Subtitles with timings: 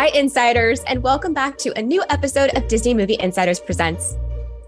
[0.00, 4.16] Hi, insiders, and welcome back to a new episode of Disney Movie Insiders Presents.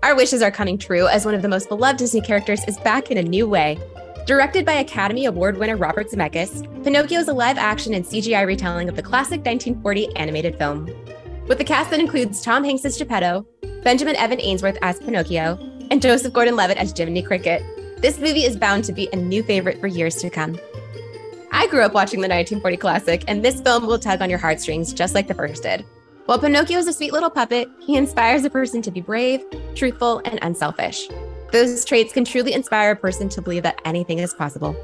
[0.03, 3.11] Our wishes are coming true as one of the most beloved Disney characters is back
[3.11, 3.79] in a new way.
[4.27, 8.91] Directed by Academy Award winner Robert Zemeckis, Pinocchio is a live action and CGI retelling
[8.91, 10.85] of the classic 1940 animated film.
[11.47, 13.47] With a cast that includes Tom Hanks as Geppetto,
[13.83, 15.59] Benjamin Evan Ainsworth as Pinocchio,
[15.91, 17.63] and Joseph Gordon Levitt as Jiminy Cricket,
[18.03, 20.59] this movie is bound to be a new favorite for years to come.
[21.55, 24.95] I grew up watching the 1940 classic, and this film will tug on your heartstrings
[24.95, 25.85] just like the first did.
[26.25, 29.45] While Pinocchio is a sweet little puppet, he inspires a person to be brave,
[29.75, 31.09] truthful, and unselfish.
[31.53, 34.75] Those traits can truly inspire a person to believe that anything is possible.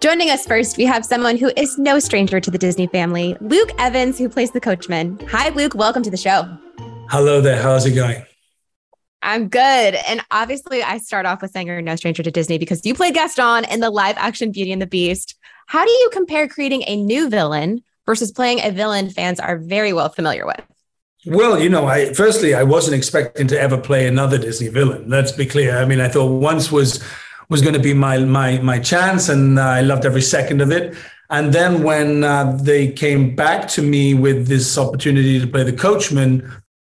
[0.00, 3.70] Joining us first, we have someone who is no stranger to the Disney family, Luke
[3.78, 5.20] Evans, who plays the coachman.
[5.28, 5.74] Hi, Luke.
[5.74, 6.48] Welcome to the show.
[7.10, 7.60] Hello there.
[7.60, 8.24] How's it going?
[9.22, 9.96] I'm good.
[10.08, 13.14] And obviously, I start off with saying you're no stranger to Disney because you played
[13.14, 15.35] Gaston in the live action Beauty and the Beast.
[15.66, 19.92] How do you compare creating a new villain versus playing a villain fans are very
[19.92, 20.62] well familiar with?
[21.26, 25.10] Well, you know, I firstly I wasn't expecting to ever play another Disney villain.
[25.10, 25.78] Let's be clear.
[25.78, 27.02] I mean, I thought once was
[27.48, 30.70] was going to be my my my chance, and uh, I loved every second of
[30.70, 30.96] it.
[31.30, 35.72] And then when uh, they came back to me with this opportunity to play the
[35.72, 36.48] coachman,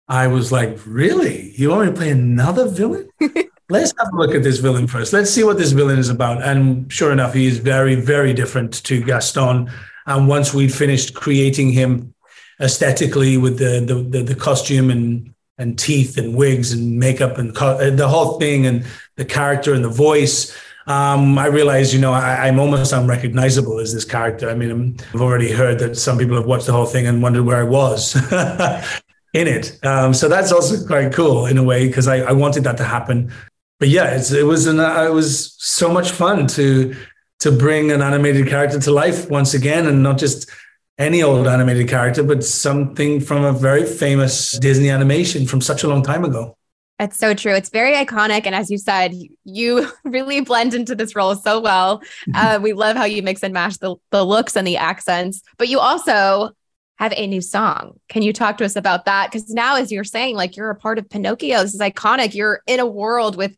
[0.08, 1.54] I was like, "Really?
[1.56, 3.08] You want me to play another villain?
[3.68, 5.12] let's have a look at this villain first.
[5.12, 6.42] Let's see what this villain is about.
[6.42, 9.70] And sure enough, he is very, very different to Gaston.
[10.06, 12.14] And once we'd finished creating him
[12.60, 17.54] aesthetically with the the, the, the costume and and teeth and wigs and makeup and
[17.54, 18.84] co- the whole thing and
[19.16, 23.92] the character and the voice, um, I realized, you know, I, am almost unrecognizable as
[23.92, 24.48] this character.
[24.48, 27.42] I mean, I've already heard that some people have watched the whole thing and wondered
[27.42, 28.14] where I was
[29.34, 29.84] in it.
[29.84, 32.84] Um, so that's also quite cool in a way because I, I, wanted that to
[32.84, 33.32] happen
[33.78, 36.94] but yeah, it was an uh, it was so much fun to
[37.40, 40.50] to bring an animated character to life once again, and not just
[40.98, 45.88] any old animated character, but something from a very famous Disney animation from such a
[45.88, 46.56] long time ago.
[46.98, 47.54] That's so true.
[47.54, 48.44] It's very iconic.
[48.44, 52.02] And as you said, you really blend into this role so well.
[52.34, 55.68] Uh, we love how you mix and match the, the looks and the accents, but
[55.68, 56.50] you also
[56.98, 57.98] have a new song.
[58.08, 59.30] Can you talk to us about that?
[59.30, 62.34] Because now, as you're saying, like you're a part of Pinocchio, this is iconic.
[62.34, 63.56] You're in a world with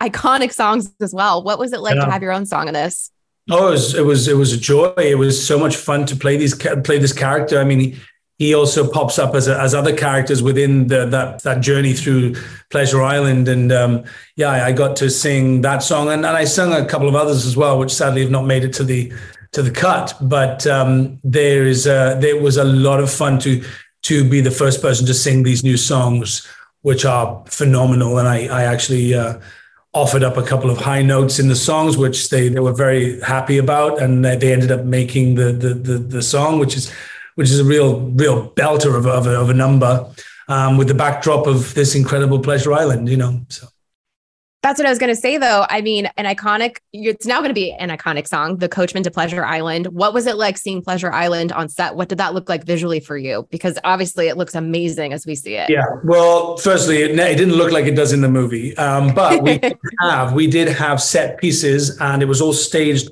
[0.00, 1.42] iconic songs as well.
[1.42, 2.04] What was it like yeah.
[2.04, 3.10] to have your own song in this?
[3.50, 4.92] Oh, it was, it was it was a joy.
[4.98, 7.58] It was so much fun to play these play this character.
[7.58, 7.96] I mean, he,
[8.36, 12.34] he also pops up as a, as other characters within the, that that journey through
[12.70, 14.04] Pleasure Island, and um,
[14.36, 17.46] yeah, I got to sing that song, and, and I sung a couple of others
[17.46, 19.12] as well, which sadly have not made it to the
[19.52, 20.14] to the cut.
[20.20, 23.64] But um, there is a, there was a lot of fun to
[24.02, 26.46] to be the first person to sing these new songs,
[26.82, 29.14] which are phenomenal, and I I actually.
[29.14, 29.40] Uh,
[29.94, 33.20] offered up a couple of high notes in the songs, which they, they were very
[33.20, 36.92] happy about, and they ended up making the the the, the song, which is
[37.34, 40.06] which is a real real belter of, of, a, of a number,
[40.48, 43.40] um, with the backdrop of this incredible Pleasure Island, you know.
[43.48, 43.68] So.
[44.62, 45.66] That's what I was going to say, though.
[45.68, 49.10] I mean, an iconic, it's now going to be an iconic song, The Coachman to
[49.10, 49.86] Pleasure Island.
[49.86, 51.94] What was it like seeing Pleasure Island on set?
[51.94, 53.46] What did that look like visually for you?
[53.50, 55.70] Because obviously it looks amazing as we see it.
[55.70, 55.84] Yeah.
[56.02, 58.76] Well, firstly, it, it didn't look like it does in the movie.
[58.76, 63.10] Um, but we did have, we did have set pieces and it was all staged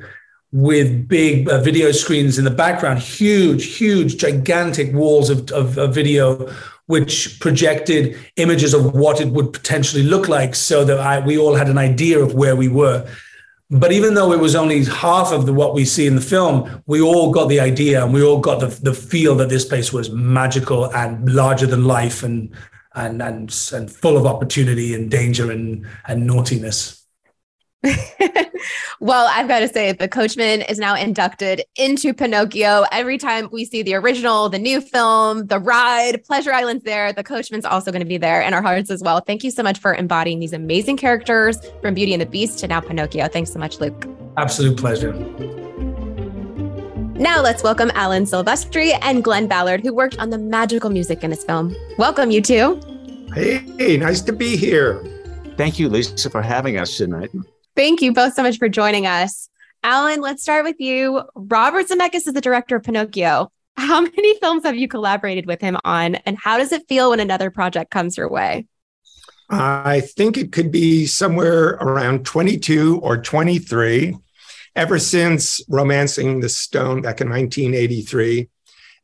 [0.50, 5.94] with big uh, video screens in the background, huge, huge, gigantic walls of, of, of
[5.94, 6.52] video
[6.86, 11.54] which projected images of what it would potentially look like so that I, we all
[11.54, 13.08] had an idea of where we were.
[13.68, 16.82] But even though it was only half of the, what we see in the film,
[16.86, 19.92] we all got the idea and we all got the, the feel that this place
[19.92, 22.54] was magical and larger than life and,
[22.94, 27.05] and, and, and full of opportunity and danger and, and naughtiness.
[29.00, 32.84] well, I've got to say, the Coachman is now inducted into Pinocchio.
[32.92, 37.12] Every time we see the original, the new film, the ride, Pleasure Island's there.
[37.12, 39.20] The Coachman's also going to be there in our hearts as well.
[39.20, 42.68] Thank you so much for embodying these amazing characters from Beauty and the Beast to
[42.68, 43.28] now Pinocchio.
[43.28, 44.06] Thanks so much, Luke.
[44.36, 45.12] Absolute pleasure.
[47.18, 51.30] Now let's welcome Alan Silvestri and Glen Ballard, who worked on the magical music in
[51.30, 51.74] this film.
[51.96, 52.78] Welcome, you two.
[53.34, 55.02] Hey, nice to be here.
[55.56, 57.30] Thank you, Lisa, for having us tonight.
[57.76, 59.50] Thank you both so much for joining us.
[59.84, 61.22] Alan, let's start with you.
[61.34, 63.52] Robert Zemeckis is the director of Pinocchio.
[63.76, 67.20] How many films have you collaborated with him on, and how does it feel when
[67.20, 68.66] another project comes your way?
[69.50, 74.16] I think it could be somewhere around 22 or 23,
[74.74, 78.48] ever since Romancing the Stone back in 1983.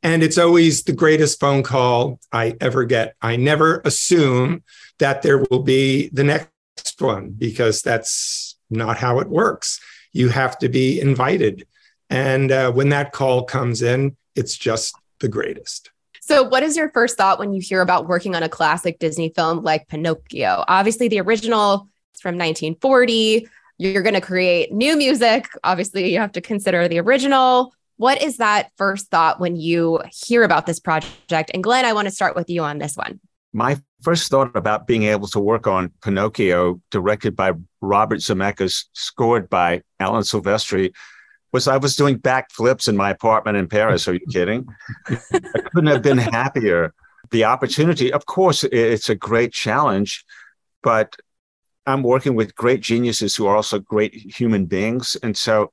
[0.03, 3.15] And it's always the greatest phone call I ever get.
[3.21, 4.65] I never assume
[4.99, 6.51] that there will be the next
[6.99, 9.81] one because that's not how it works.
[10.13, 11.67] You have to be invited.
[12.11, 15.91] And uh, when that call comes in, it's just the greatest.
[16.21, 19.31] So, what is your first thought when you hear about working on a classic Disney
[19.31, 20.65] film like Pinocchio?
[20.69, 23.49] Obviously, the original is from 1940.
[23.79, 25.49] You're going to create new music.
[25.65, 27.75] Obviously, you have to consider the original.
[27.97, 31.51] What is that first thought when you hear about this project?
[31.53, 33.21] And Glen, I want to start with you on this one.
[33.53, 37.53] My first thought about being able to work on Pinocchio, directed by
[37.83, 40.93] Robert Zemeckis, scored by Alan Silvestri,
[41.53, 44.09] was I was doing backflips in my apartment in Paris.
[44.09, 44.67] Are you kidding?
[45.09, 46.95] I couldn't have been happier.
[47.31, 50.25] The opportunity, of course, it's a great challenge,
[50.83, 51.17] but
[51.87, 55.17] I'm working with great geniuses who are also great human beings.
[55.23, 55.73] And so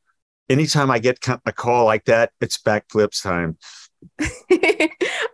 [0.49, 3.57] anytime I get a call like that, it's backflips time.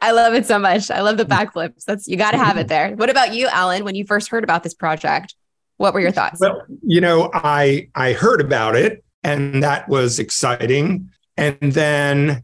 [0.01, 0.91] I love it so much.
[0.91, 1.85] I love the backflips.
[1.85, 2.93] That's you got to have it there.
[2.95, 3.83] What about you, Alan?
[3.83, 5.35] When you first heard about this project,
[5.77, 6.39] what were your thoughts?
[6.39, 11.09] Well, you know, I I heard about it and that was exciting.
[11.37, 12.43] And then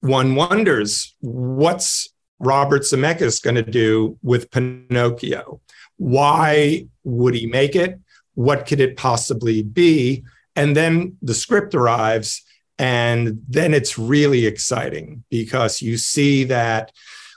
[0.00, 2.08] one wonders what's
[2.40, 5.60] Robert Zemeckis going to do with Pinocchio?
[5.96, 7.98] Why would he make it?
[8.34, 10.24] What could it possibly be?
[10.54, 12.42] And then the script arrives,
[12.78, 16.92] and then it's really exciting because you see that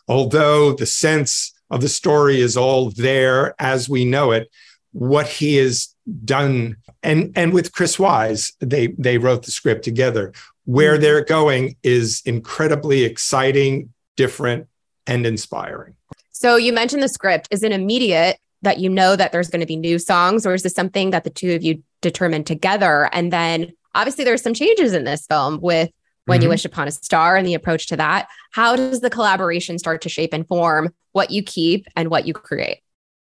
[0.08, 4.52] although the sense of the story is all there as we know it,
[4.94, 5.96] what he has
[6.26, 10.34] done and and with Chris Weitz they they wrote the script together.
[10.66, 11.02] Where mm-hmm.
[11.02, 14.68] they're going is incredibly exciting, different,
[15.08, 15.96] and inspiring.
[16.32, 17.48] So you mentioned the script.
[17.52, 20.64] Is it immediate that you know that there's going to be new songs, or is
[20.64, 23.10] this something that the two of you determined together?
[23.12, 25.90] And then obviously there's some changes in this film with
[26.26, 26.44] when mm-hmm.
[26.44, 28.28] you wish upon a star and the approach to that.
[28.52, 32.34] How does the collaboration start to shape and form what you keep and what you
[32.34, 32.82] create?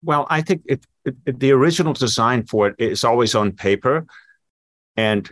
[0.02, 4.06] Well, I think it, it, the original design for it is always on paper.
[4.96, 5.30] And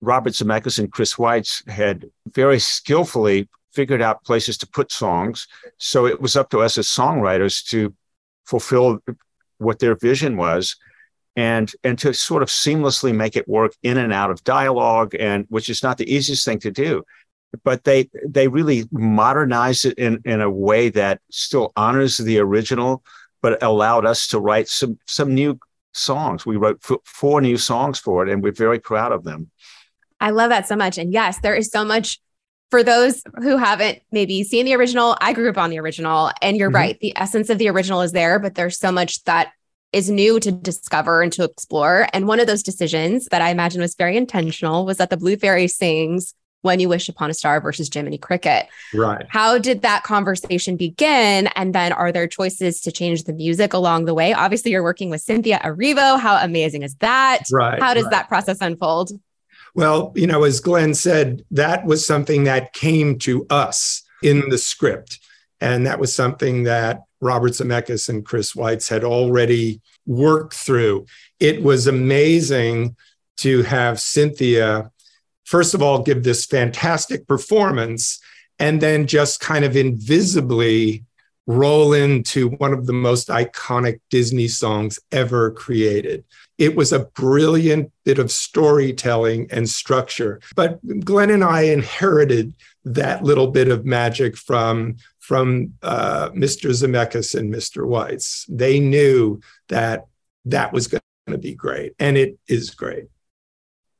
[0.00, 5.46] Robert Zemeckis and Chris Weitz had very skillfully figured out places to put songs.
[5.78, 7.94] So it was up to us as songwriters to
[8.44, 9.00] fulfill
[9.58, 10.76] what their vision was
[11.36, 15.46] and and to sort of seamlessly make it work in and out of dialogue and
[15.48, 17.02] which is not the easiest thing to do
[17.64, 23.02] but they they really modernized it in in a way that still honors the original
[23.42, 25.58] but allowed us to write some some new
[25.92, 26.46] songs.
[26.46, 29.50] We wrote f- four new songs for it, and we're very proud of them.
[30.20, 30.98] I love that so much.
[30.98, 32.20] And yes, there is so much
[32.70, 35.16] for those who haven't maybe seen the original.
[35.20, 36.76] I grew up on the original, and you're mm-hmm.
[36.76, 37.00] right.
[37.00, 39.52] The essence of the original is there, but there's so much that
[39.92, 42.06] is new to discover and to explore.
[42.14, 45.36] And one of those decisions that I imagine was very intentional was that the Blue
[45.36, 48.68] Fairy sings when You Wish Upon a Star versus Jiminy Cricket.
[48.94, 49.26] Right.
[49.28, 51.48] How did that conversation begin?
[51.48, 54.32] And then are there choices to change the music along the way?
[54.32, 56.18] Obviously, you're working with Cynthia Erivo.
[56.18, 57.42] How amazing is that?
[57.52, 57.80] Right.
[57.80, 58.12] How does right.
[58.12, 59.10] that process unfold?
[59.74, 64.58] Well, you know, as Glen said, that was something that came to us in the
[64.58, 65.18] script.
[65.60, 71.06] And that was something that Robert Zemeckis and Chris Weitz had already worked through.
[71.40, 72.96] It was amazing
[73.38, 74.90] to have Cynthia
[75.44, 78.20] first of all, give this fantastic performance
[78.58, 81.04] and then just kind of invisibly
[81.46, 86.24] roll into one of the most iconic Disney songs ever created.
[86.58, 90.40] It was a brilliant bit of storytelling and structure.
[90.54, 92.54] But Glen and I inherited
[92.84, 96.70] that little bit of magic from, from uh, Mr.
[96.70, 97.84] Zemeckis and Mr.
[97.86, 98.44] Weitz.
[98.48, 100.06] They knew that
[100.44, 103.06] that was going to be great, and it is great.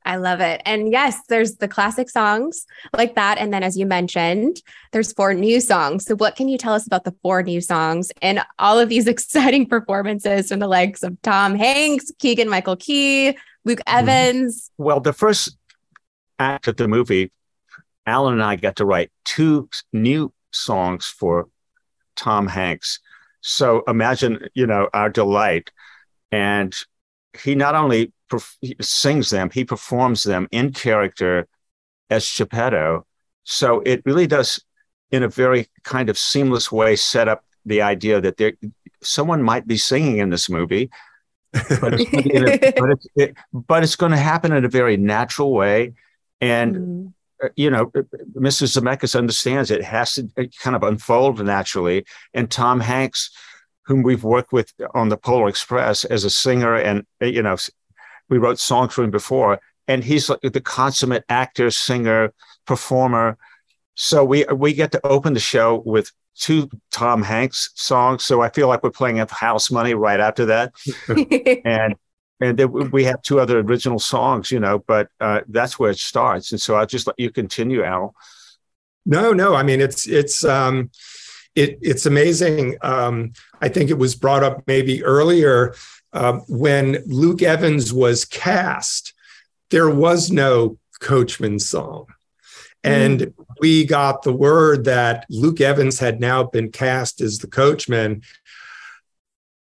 [0.05, 0.61] I love it.
[0.65, 3.37] And yes, there's the classic songs like that.
[3.37, 6.05] And then, as you mentioned, there's four new songs.
[6.05, 9.07] So, what can you tell us about the four new songs and all of these
[9.13, 13.97] exciting performances from the likes of Tom Hanks, Keegan Michael Key, Luke mm-hmm.
[14.09, 14.71] Evans?
[14.77, 15.57] Well, the first
[16.39, 17.31] act of the movie,
[18.05, 21.47] Alan and I got to write two new songs for
[22.15, 22.99] Tom Hanks.
[23.41, 25.71] So, imagine, you know, our delight.
[26.31, 26.75] And
[27.41, 28.11] he not only
[28.61, 31.47] he sings them, he performs them in character
[32.09, 33.05] as Geppetto.
[33.43, 34.63] So it really does,
[35.11, 38.53] in a very kind of seamless way, set up the idea that there
[39.01, 40.89] someone might be singing in this movie,
[41.51, 45.53] but it's, a, but, it's it, but it's going to happen in a very natural
[45.53, 45.93] way,
[46.41, 46.75] and.
[46.75, 47.07] Mm-hmm.
[47.43, 48.03] Uh, you know, uh,
[48.37, 48.79] Mrs.
[48.79, 52.05] Zemeckis understands it has to uh, kind of unfold naturally.
[52.33, 53.31] And Tom Hanks,
[53.85, 57.57] whom we've worked with on the Polar Express as a singer and you know
[58.33, 62.33] we wrote songs for him before, and he's like the consummate actor, singer,
[62.65, 63.37] performer.
[63.93, 68.25] So we we get to open the show with two Tom Hanks songs.
[68.25, 70.73] So I feel like we're playing at House Money right after that,
[71.63, 71.95] and
[72.41, 74.79] and then we have two other original songs, you know.
[74.79, 76.51] But uh, that's where it starts.
[76.51, 78.15] And so I'll just let you continue, Al.
[79.05, 79.53] No, no.
[79.53, 80.89] I mean, it's it's um,
[81.53, 82.77] it, it's amazing.
[82.81, 85.75] Um, I think it was brought up maybe earlier
[86.13, 89.13] uh, when Luke Evans was cast.
[89.69, 92.05] There was no Coachman song.
[92.83, 93.33] And mm.
[93.59, 98.23] we got the word that Luke Evans had now been cast as the coachman.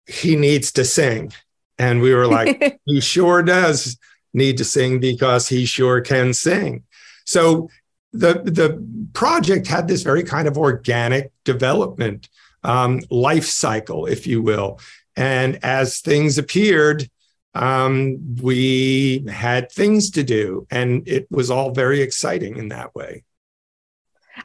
[0.06, 1.32] He needs to sing.
[1.78, 3.98] And we were like, he sure does
[4.34, 6.84] need to sing because he sure can sing.
[7.24, 7.68] So
[8.12, 12.28] the, the project had this very kind of organic development
[12.62, 14.78] um, life cycle, if you will.
[15.16, 17.08] And as things appeared,
[17.54, 23.24] um, we had things to do, and it was all very exciting in that way.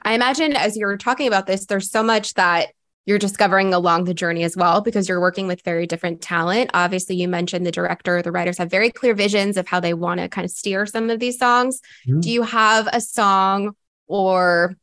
[0.03, 2.69] I imagine as you're talking about this, there's so much that
[3.05, 6.69] you're discovering along the journey as well because you're working with very different talent.
[6.73, 10.19] Obviously, you mentioned the director, the writers have very clear visions of how they want
[10.19, 11.81] to kind of steer some of these songs.
[12.07, 12.21] Mm-hmm.
[12.21, 13.75] Do you have a song
[14.07, 14.77] or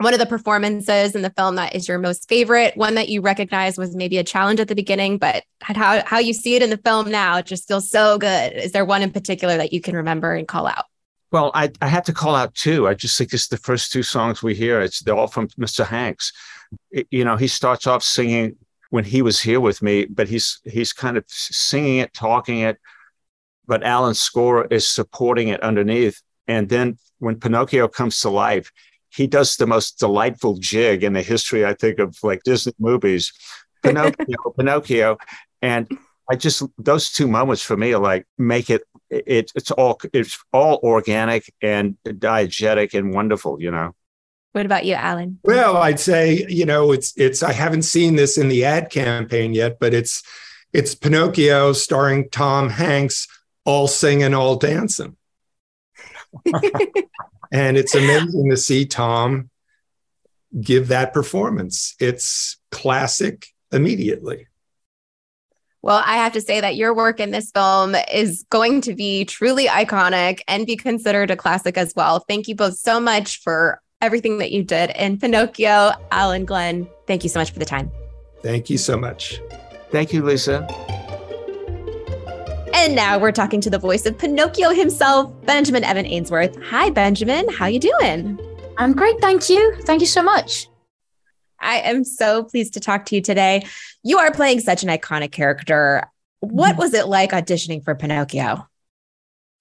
[0.00, 3.20] one of the performances in the film that is your most favorite, one that you
[3.20, 6.70] recognize was maybe a challenge at the beginning, but how, how you see it in
[6.70, 8.52] the film now, it just feels so good.
[8.54, 10.84] Is there one in particular that you can remember and call out?
[11.32, 12.88] Well, I, I had to call out two.
[12.88, 14.80] I just think it's the first two songs we hear.
[14.80, 15.86] It's they're all from Mr.
[15.86, 16.32] Hanks
[17.10, 18.56] you know, he starts off singing
[18.90, 22.78] when he was here with me, but he's he's kind of singing it, talking it,
[23.66, 26.20] but Alan's score is supporting it underneath.
[26.48, 28.72] And then when Pinocchio comes to life,
[29.20, 33.34] he does the most delightful jig in the history, I think, of like Disney movies.
[33.82, 35.18] Pinocchio, Pinocchio,
[35.60, 35.86] and
[36.30, 40.38] I just those two moments for me are like make it it it's all it's
[40.54, 43.94] all organic and diegetic and wonderful, you know.
[44.52, 45.38] What about you, Alan?
[45.44, 49.52] Well, I'd say, you know, it's it's I haven't seen this in the ad campaign
[49.52, 50.22] yet, but it's
[50.72, 53.28] it's Pinocchio starring Tom Hanks,
[53.66, 55.16] all singing, all dancing.
[57.50, 59.50] and it's amazing to see Tom
[60.60, 61.94] give that performance.
[62.00, 64.46] It's classic immediately.
[65.82, 69.24] Well, I have to say that your work in this film is going to be
[69.24, 72.20] truly iconic and be considered a classic as well.
[72.28, 74.90] Thank you both so much for everything that you did.
[74.90, 77.90] in Pinocchio, Alan Glen, thank you so much for the time.
[78.42, 79.40] Thank you so much.
[79.90, 80.66] Thank you, Lisa.
[82.80, 86.56] And now we're talking to the voice of Pinocchio himself, Benjamin Evan Ainsworth.
[86.62, 87.46] Hi, Benjamin.
[87.50, 88.40] How you doing?
[88.78, 89.76] I'm great, thank you.
[89.82, 90.66] Thank you so much.
[91.60, 93.66] I am so pleased to talk to you today.
[94.02, 96.04] You are playing such an iconic character.
[96.40, 96.80] What mm-hmm.
[96.80, 98.66] was it like auditioning for Pinocchio?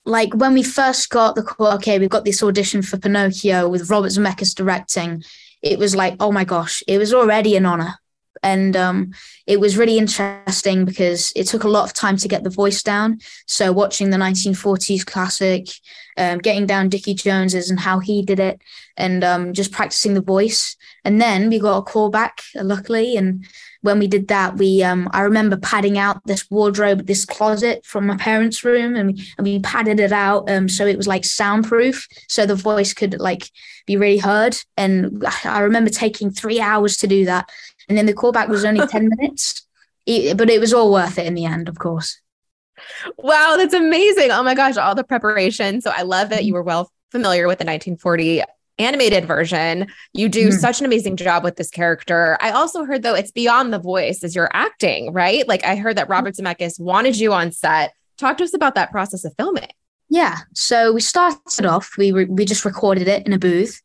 [0.06, 3.90] like when we first got the call, okay, we've got this audition for Pinocchio with
[3.90, 5.24] Robert Zemeckis directing.
[5.62, 7.96] It was like, oh my gosh, it was already an honor.
[8.44, 9.14] And um,
[9.48, 12.82] it was really interesting because it took a lot of time to get the voice
[12.82, 13.20] down.
[13.46, 15.68] So watching the 1940s classic,
[16.18, 18.62] um, getting down Dickie Jones's and how he did it,
[18.98, 20.76] and um, just practicing the voice.
[21.06, 23.46] And then we got a call back, luckily, and
[23.82, 28.08] when we did that, we um, I remember padding out this wardrobe, this closet from
[28.08, 31.24] my parents' room, and we, and we padded it out um, so it was like
[31.24, 33.50] soundproof, so the voice could like
[33.86, 34.58] be really heard.
[34.76, 37.50] And I remember taking three hours to do that,
[37.90, 39.66] and then the callback was only ten minutes,
[40.06, 42.20] but it was all worth it in the end, of course.
[43.18, 44.32] Wow, that's amazing!
[44.32, 45.82] Oh my gosh, all the preparation.
[45.82, 48.44] So I love that you were well familiar with the 1940
[48.80, 49.88] animated version.
[50.14, 50.54] You do mm.
[50.54, 52.38] such an amazing job with this character.
[52.40, 55.48] I also heard though it's beyond the voice as you're acting, right?
[55.48, 56.14] Like I heard that hmm.
[56.14, 57.94] Robert Zemeckis wanted you on set.
[58.18, 59.68] Talk to us about that process of filming.
[60.10, 60.38] Yeah.
[60.54, 63.82] So we started off, we re- we just recorded it in a booth.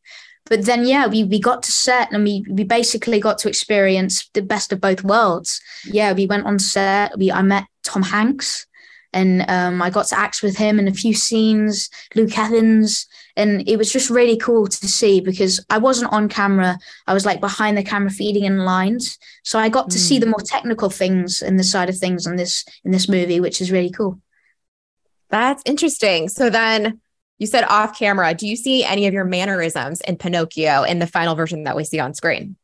[0.47, 4.29] But then yeah, we we got to set and we we basically got to experience
[4.33, 5.61] the best of both worlds.
[5.85, 8.67] Yeah, we went on set, we I met Tom Hanks
[9.15, 13.67] and um, I got to act with him in a few scenes, Luke Evans, and
[13.67, 16.77] it was just really cool to see because I wasn't on camera.
[17.07, 20.01] I was like behind the camera feeding in lines, so I got to mm.
[20.01, 23.39] see the more technical things in the side of things in this in this movie,
[23.39, 24.19] which is really cool.
[25.29, 26.27] That's interesting.
[26.27, 26.99] So then
[27.37, 28.33] you said off camera.
[28.33, 31.83] Do you see any of your mannerisms in Pinocchio in the final version that we
[31.83, 32.55] see on screen?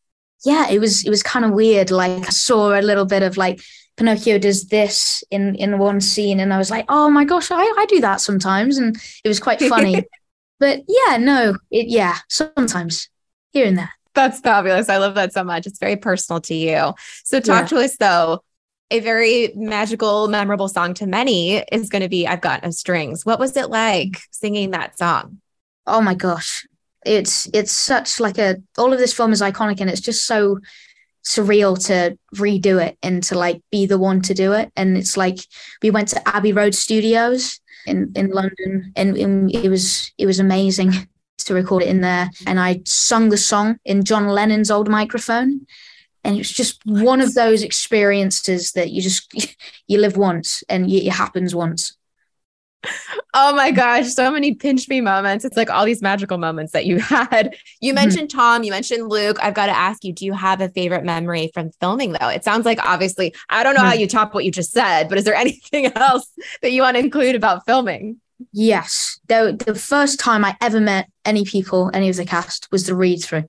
[0.46, 1.92] Yeah, it was it was kind of weird.
[1.92, 3.62] Like I saw a little bit of like
[3.98, 7.62] Pinocchio does this in in one scene, and I was like, oh my gosh, I,
[7.62, 10.04] I do that sometimes, and it was quite funny.
[10.60, 13.10] but yeah, no, it yeah, sometimes
[13.52, 13.92] here and there.
[14.14, 14.90] That's fabulous.
[14.90, 15.68] I love that so much.
[15.68, 16.94] It's very personal to you.
[17.24, 17.68] So talk yeah.
[17.68, 18.44] to us though.
[18.92, 23.26] A very magical, memorable song to many is going to be "I've Got No Strings."
[23.26, 25.40] What was it like singing that song?
[25.88, 26.68] Oh my gosh,
[27.06, 30.60] it's it's such like a all of this film is iconic and it's just so
[31.24, 34.72] surreal to redo it and to like be the one to do it.
[34.76, 35.40] And it's like
[35.82, 40.40] we went to Abbey Road Studios in in London, and, and it was it was
[40.40, 40.92] amazing
[41.40, 42.30] to record it in there.
[42.46, 45.66] And I sung the song in John Lennon's old microphone.
[46.24, 49.34] And it was just one of those experiences that you just
[49.88, 51.98] you live once and it happens once.
[53.34, 55.46] Oh my gosh, so many pinch me moments.
[55.46, 57.56] It's like all these magical moments that you had.
[57.80, 57.96] You mm-hmm.
[57.96, 58.40] mentioned mm-hmm.
[58.40, 59.38] Tom, you mentioned Luke.
[59.42, 62.28] I've got to ask you, do you have a favorite memory from filming though?
[62.28, 63.90] It sounds like obviously, I don't know mm-hmm.
[63.90, 66.98] how you top what you just said, but is there anything else that you want
[66.98, 68.20] to include about filming?
[68.52, 69.20] Yes.
[69.28, 72.96] The, the first time I ever met any people, any of the cast, was the
[72.96, 73.44] read through.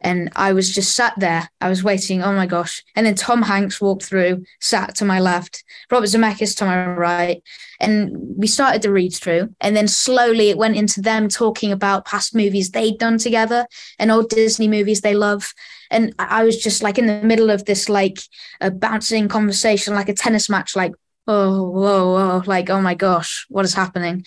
[0.00, 1.50] And I was just sat there.
[1.60, 2.22] I was waiting.
[2.22, 2.82] Oh my gosh.
[2.96, 7.42] And then Tom Hanks walked through, sat to my left, Robert Zemeckis to my right.
[7.80, 9.54] And we started to read through.
[9.60, 13.66] And then slowly it went into them talking about past movies they'd done together
[13.98, 15.52] and old Disney movies they love.
[15.90, 18.18] And I was just like in the middle of this, like
[18.60, 20.92] a bouncing conversation, like a tennis match, like,
[21.26, 24.24] oh, whoa, whoa, like, oh my gosh, what is happening?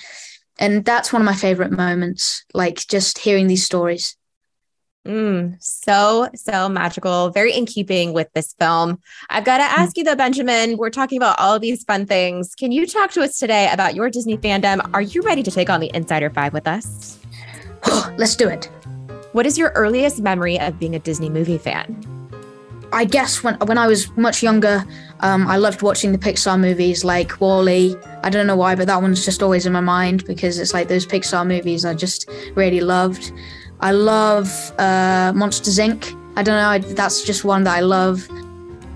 [0.60, 4.16] And that's one of my favorite moments, like just hearing these stories.
[5.08, 9.02] Mm, so, so magical, very in keeping with this film.
[9.30, 9.78] I've got to mm.
[9.78, 12.56] ask you though, Benjamin, we're talking about all these fun things.
[12.56, 14.90] Can you talk to us today about your Disney fandom?
[14.94, 17.20] Are you ready to take on the Insider Five with us?
[18.18, 18.70] Let's do it.
[19.34, 22.10] What is your earliest memory of being a Disney movie fan?
[22.94, 24.86] I guess when when I was much younger,
[25.22, 27.96] um, I loved watching the Pixar movies like WALL-E.
[28.22, 30.88] I don't know why, but that one's just always in my mind because it's like
[30.88, 33.34] those Pixar movies I just really loved.
[33.84, 34.48] I love
[34.80, 36.18] uh, Monsters Inc.
[36.38, 38.26] I don't know, I, that's just one that I love.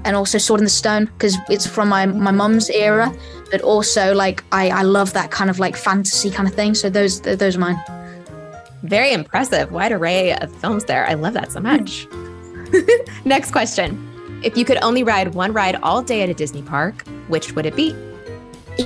[0.05, 3.13] And also Sword in the Stone because it's from my my mum's era,
[3.51, 6.73] but also like I I love that kind of like fantasy kind of thing.
[6.73, 7.77] So those those are mine.
[8.83, 11.05] Very impressive, wide array of films there.
[11.05, 12.07] I love that so much.
[13.25, 13.89] Next question.
[14.41, 17.65] If you could only ride one ride all day at a Disney park, which would
[17.65, 17.93] it be?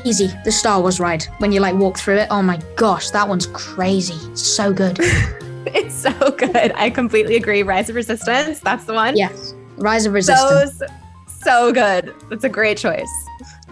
[0.04, 1.26] Easy, the Star Wars ride.
[1.38, 4.18] When you like walk through it, oh my gosh, that one's crazy.
[4.32, 4.98] It's so good.
[5.74, 6.72] It's so good.
[6.76, 7.64] I completely agree.
[7.64, 9.16] Rise of Resistance, that's the one.
[9.16, 9.54] Yes.
[9.78, 10.80] Rise of Resistance.
[10.80, 10.88] So,
[11.28, 12.14] so good.
[12.30, 13.10] That's a great choice.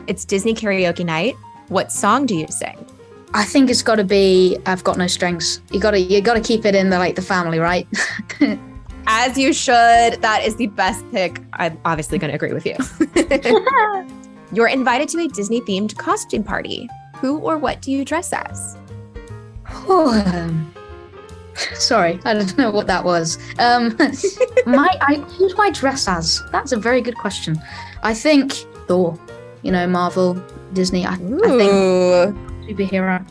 [0.08, 1.36] It's Disney karaoke night.
[1.70, 2.86] What song do you sing?
[3.34, 6.34] I think it's got to be "I've Got No Strings." You got to you got
[6.34, 7.88] to keep it in the like the family, right?
[9.08, 10.22] As you should.
[10.22, 11.42] That is the best pick.
[11.54, 12.76] I'm obviously going to agree with you.
[14.52, 16.88] You're invited to a Disney themed costume party.
[17.18, 18.78] Who or what do you dress as?
[19.88, 20.74] Oh, um,
[21.76, 23.38] Sorry, I don't know what that was.
[23.60, 23.95] Um,
[24.65, 26.43] my, I, who do I dress as?
[26.52, 27.60] That's a very good question.
[28.04, 28.54] I think
[28.88, 29.19] Thor.
[29.62, 30.41] You know, Marvel,
[30.74, 31.06] Disney.
[31.06, 31.28] I, I think
[32.65, 33.26] superhero.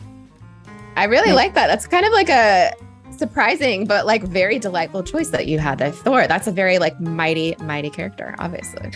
[0.95, 1.35] I really yeah.
[1.35, 1.67] like that.
[1.67, 2.71] That's kind of like a
[3.17, 5.91] surprising but like very delightful choice that you had there.
[5.91, 6.27] Thor.
[6.27, 8.91] That's a very like mighty, mighty character, obviously.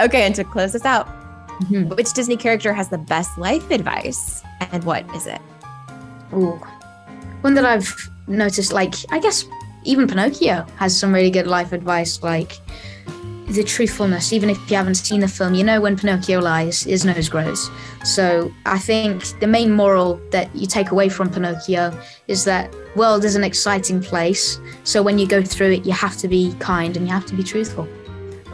[0.00, 1.88] okay, and to close this out, mm-hmm.
[1.90, 5.40] which Disney character has the best life advice, and what is it?
[6.32, 6.58] Ooh,
[7.42, 9.44] one that I've noticed, like, I guess
[9.84, 12.58] even Pinocchio has some really good life advice, like
[13.48, 14.32] the truthfulness.
[14.32, 17.70] Even if you haven't seen the film, you know when Pinocchio lies, his nose grows.
[18.04, 21.96] So I think the main moral that you take away from Pinocchio
[22.28, 24.58] is that world is an exciting place.
[24.84, 27.34] So when you go through it, you have to be kind and you have to
[27.34, 27.88] be truthful.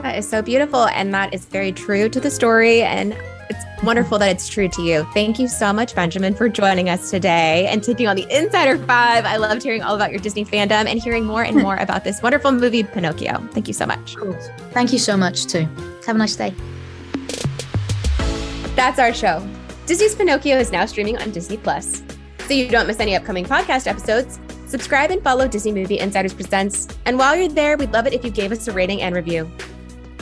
[0.03, 0.87] That is so beautiful.
[0.87, 2.83] And that is very true to the story.
[2.83, 3.17] And
[3.51, 5.07] it's wonderful that it's true to you.
[5.15, 9.25] Thank you so much, Benjamin, for joining us today and taking on the Insider Five.
[9.25, 11.63] I loved hearing all about your Disney fandom and hearing more and hmm.
[11.63, 13.39] more about this wonderful movie, Pinocchio.
[13.53, 14.17] Thank you so much.
[14.73, 15.67] Thank you so much, too.
[16.07, 16.55] Have a nice day.
[18.75, 19.47] That's our show.
[19.87, 22.03] Disney's Pinocchio is now streaming on Disney Plus.
[22.47, 26.89] So you don't miss any upcoming podcast episodes, subscribe and follow Disney Movie Insiders Presents.
[27.05, 29.51] And while you're there, we'd love it if you gave us a rating and review.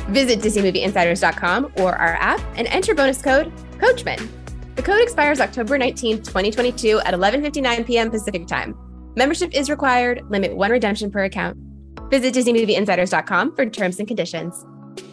[0.08, 4.28] Visit DisneyMovieInsiders.com or our app and enter bonus code Coachman.
[4.76, 8.10] The code expires October 19th, 2022 at 11:59 p.m.
[8.10, 8.76] Pacific Time.
[9.16, 11.56] Membership is required, limit one redemption per account.
[12.10, 14.64] Visit DisneyMovieInsiders.com for terms and conditions.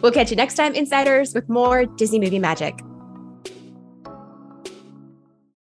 [0.02, 2.78] We'll catch you next time, Insiders, with more Disney movie magic.